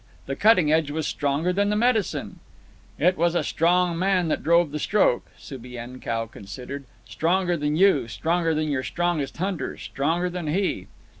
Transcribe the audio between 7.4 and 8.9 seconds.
than you, stronger than your